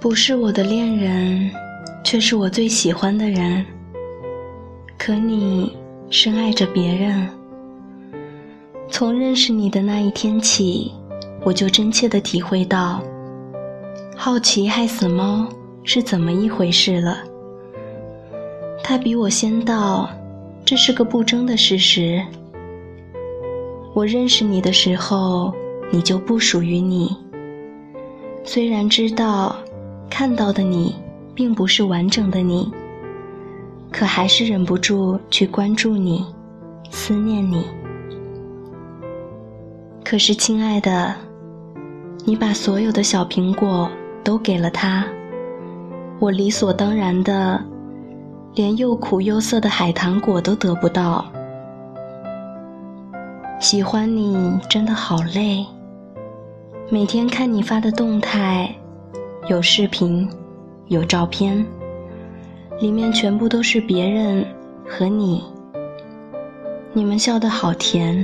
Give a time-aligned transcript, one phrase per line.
[0.00, 1.50] 不是我的恋人，
[2.04, 3.66] 却是我最喜欢的人。
[4.96, 5.76] 可你
[6.08, 7.28] 深爱着别人。
[8.88, 10.92] 从认识你的那一天起，
[11.42, 13.02] 我就真切地体会到，
[14.16, 15.48] 好奇害死猫
[15.82, 17.18] 是怎么一回事了。
[18.84, 20.08] 他比我先到，
[20.64, 22.24] 这是个不争的事实。
[23.94, 25.52] 我认识你的时候，
[25.90, 27.16] 你就不属于你。
[28.44, 29.56] 虽然知道。
[30.10, 30.94] 看到的你，
[31.34, 32.72] 并不是完整的你，
[33.92, 36.26] 可还是忍不住去关注你，
[36.90, 37.64] 思念你。
[40.04, 41.14] 可是，亲爱的，
[42.24, 43.90] 你把所有的小苹果
[44.24, 45.04] 都给了他，
[46.18, 47.62] 我理所当然的，
[48.54, 51.24] 连又苦又涩的海棠果都得不到。
[53.60, 55.66] 喜欢你真的好累，
[56.90, 58.74] 每天看你发的动态。
[59.48, 60.28] 有视频，
[60.88, 61.64] 有照片，
[62.80, 64.44] 里面全部都是别人
[64.86, 65.42] 和你。
[66.92, 68.22] 你们笑得好甜，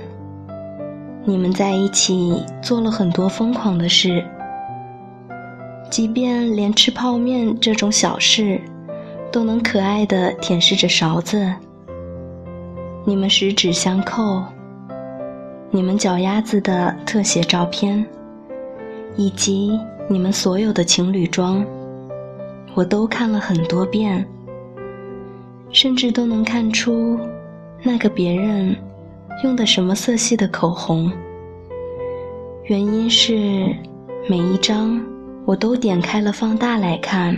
[1.24, 4.22] 你们在一起做了很多疯狂的事，
[5.90, 8.60] 即便连吃泡面这种小事，
[9.32, 11.50] 都能可爱的舔舐着勺子。
[13.06, 14.42] 你们十指相扣，
[15.70, 18.04] 你们脚丫子的特写照片，
[19.16, 19.80] 以及。
[20.06, 21.64] 你们所有的情侣装，
[22.74, 24.26] 我都看了很多遍，
[25.70, 27.18] 甚至都能看出
[27.82, 28.76] 那个别人
[29.42, 31.10] 用的什么色系的口红。
[32.64, 33.74] 原因是
[34.28, 35.00] 每一张
[35.46, 37.34] 我都点开了放大来看，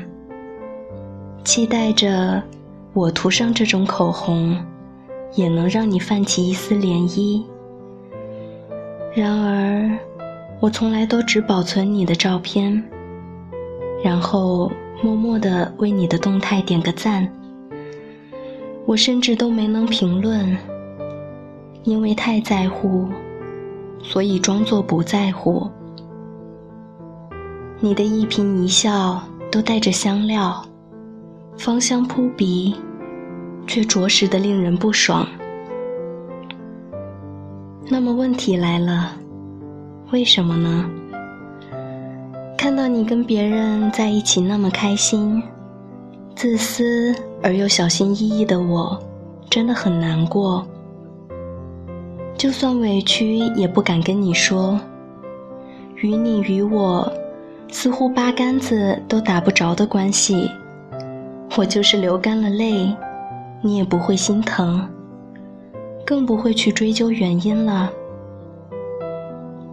[1.44, 2.42] 期待着
[2.92, 4.58] 我涂上这种口红
[5.34, 7.44] 也能让你泛起一丝涟漪。
[9.14, 9.98] 然而。
[10.58, 12.82] 我从来都只保存你的照片，
[14.02, 14.72] 然后
[15.02, 17.28] 默默地为你的动态点个赞。
[18.86, 20.56] 我甚至都没能评论，
[21.82, 23.06] 因为太在乎，
[24.02, 25.68] 所以装作不在乎。
[27.78, 30.64] 你的一颦一笑都带着香料，
[31.58, 32.74] 芳香扑鼻，
[33.66, 35.28] 却着实的令人不爽。
[37.88, 39.16] 那么问题来了。
[40.12, 40.88] 为什么呢？
[42.56, 45.42] 看到你跟别人在一起那么开心，
[46.36, 47.12] 自私
[47.42, 48.96] 而又小心翼翼的我，
[49.50, 50.64] 真的很难过。
[52.36, 54.78] 就算委屈也不敢跟你说。
[55.96, 57.10] 与你与我，
[57.68, 60.48] 似乎八竿子都打不着的关系。
[61.56, 62.94] 我就是流干了泪，
[63.60, 64.86] 你也不会心疼，
[66.04, 67.90] 更不会去追究原因了。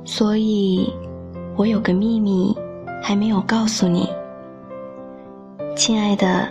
[0.05, 0.93] 所以，
[1.55, 2.55] 我有个秘密
[3.01, 4.07] 还没有告诉你，
[5.75, 6.47] 亲爱的，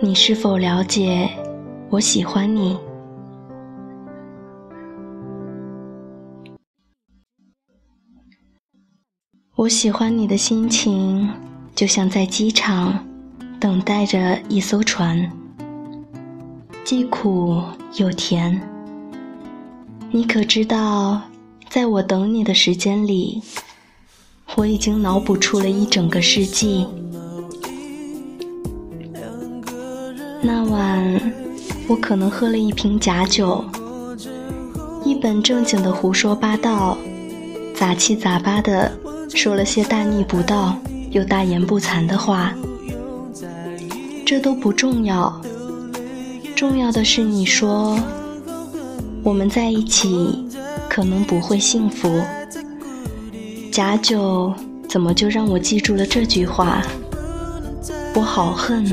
[0.00, 1.28] 你是否了解
[1.88, 2.78] 我喜欢你？
[9.56, 11.28] 我喜欢你的心情，
[11.74, 12.98] 就像在机场
[13.58, 15.30] 等待着一艘船，
[16.84, 17.62] 既苦
[17.96, 18.60] 又甜。
[20.10, 21.22] 你可知道？
[21.72, 23.40] 在我等你的时间里，
[24.56, 26.86] 我已经脑补出了一整个世纪。
[30.42, 31.32] 那晚，
[31.88, 33.64] 我可能喝了一瓶假酒，
[35.02, 36.98] 一本正经的胡说八道，
[37.74, 38.92] 杂七杂八的
[39.30, 40.76] 说了些大逆不道
[41.10, 42.52] 又大言不惭的话。
[44.26, 45.40] 这都不重要，
[46.54, 47.98] 重要的是你说
[49.22, 50.51] 我们在一起。
[50.94, 52.20] 可能不会幸福。
[53.72, 54.52] 假酒
[54.86, 56.82] 怎么就让我记住了这句话？
[58.14, 58.84] 我好恨，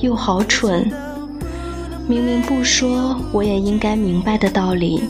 [0.00, 0.90] 又好蠢。
[2.08, 5.04] 明明不说我也应该明白的道理，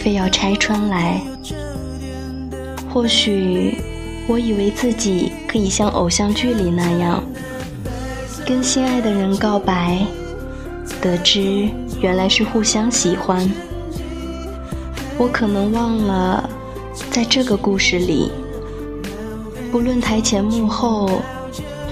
[0.00, 1.20] 非要拆穿来。
[2.92, 3.78] 或许
[4.26, 7.22] 我以为自己可以像偶像剧里那样，
[8.44, 10.04] 跟心爱的人告白，
[11.00, 11.68] 得知
[12.00, 13.48] 原来是互相喜欢。
[15.18, 16.48] 我可能忘了，
[17.10, 18.30] 在这个故事里，
[19.72, 21.20] 不论台前幕后，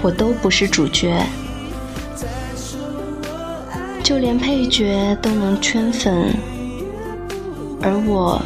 [0.01, 1.21] 我都不是主角，
[4.01, 6.33] 就连配角都能圈粉，
[7.81, 8.41] 而我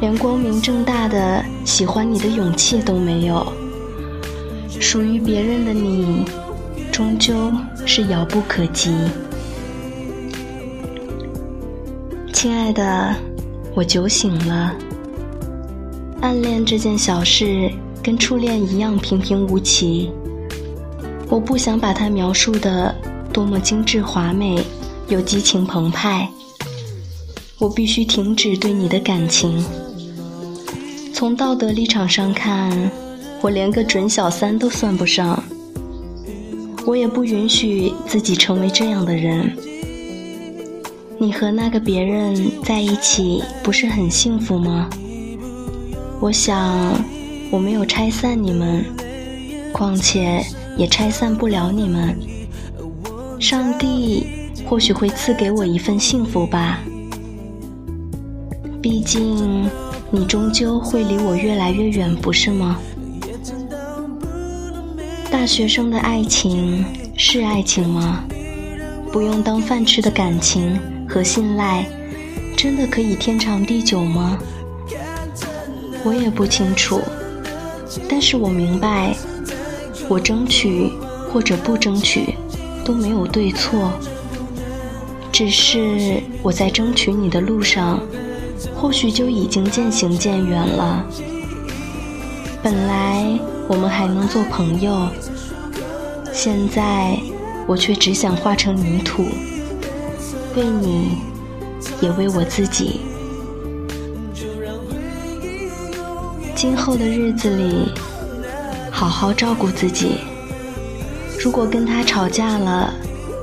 [0.00, 3.46] 连光明正大的喜欢你的勇气都没有。
[4.80, 6.24] 属于别人的你，
[6.90, 7.52] 终究
[7.86, 8.92] 是遥不可及，
[12.32, 13.29] 亲爱的。
[13.74, 14.74] 我酒醒了，
[16.20, 17.70] 暗恋这件小事
[18.02, 20.10] 跟初恋一样平平无奇，
[21.28, 22.94] 我不想把它描述的
[23.32, 24.62] 多么精致华美，
[25.08, 26.28] 又激情澎湃。
[27.58, 29.64] 我必须停止对你的感情。
[31.14, 32.90] 从道德立场上看，
[33.40, 35.42] 我连个准小三都算不上。
[36.86, 39.56] 我也不允许自己成为这样的人。
[41.22, 42.34] 你和那个别人
[42.64, 44.88] 在一起，不是很幸福吗？
[46.18, 46.98] 我想，
[47.50, 48.82] 我没有拆散你们，
[49.70, 50.42] 况且
[50.78, 52.18] 也拆散不了你们。
[53.38, 54.26] 上帝
[54.66, 56.80] 或许会赐给我一份幸福吧。
[58.80, 59.68] 毕竟，
[60.10, 62.78] 你终究会离我越来越远，不是吗？
[65.30, 66.82] 大学生的爱情
[67.14, 68.24] 是爱情吗？
[69.12, 70.80] 不用当饭吃的感情。
[71.10, 71.84] 和信赖，
[72.56, 74.38] 真的可以天长地久吗？
[76.04, 77.00] 我也不清楚，
[78.08, 79.16] 但是我明白，
[80.08, 80.92] 我争取
[81.32, 82.36] 或者不争取
[82.84, 83.90] 都没有对错，
[85.32, 88.00] 只是我在争取你的路上，
[88.76, 91.04] 或许就已经渐行渐远了。
[92.62, 93.26] 本来
[93.66, 95.08] 我们还能做朋友，
[96.32, 97.18] 现在
[97.66, 99.24] 我却只想化成泥土。
[100.56, 101.18] 为你，
[102.00, 103.00] 也为我自己。
[106.54, 107.92] 今后的日子里，
[108.90, 110.18] 好好照顾自己。
[111.42, 112.92] 如果跟他吵架了，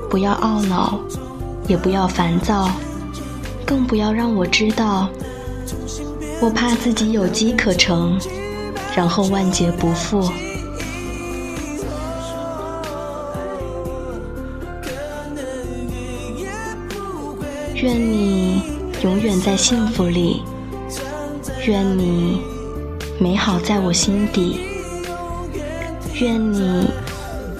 [0.10, 1.00] 不要懊恼，
[1.68, 2.70] 也不要烦躁，
[3.66, 5.10] 更不要让我知道。
[6.42, 8.20] 我怕自己有机可乘，
[8.96, 10.30] 然后万劫不复。
[17.80, 18.64] 愿你
[19.04, 20.42] 永远在幸福里，
[21.68, 22.42] 愿你
[23.20, 24.60] 美好在我心底，
[26.20, 26.88] 愿你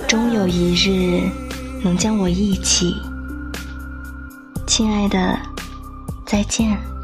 [0.08, 1.22] 终有一日
[1.84, 2.96] 能将我忆起，
[4.66, 5.38] 亲爱的，
[6.26, 6.97] 再见。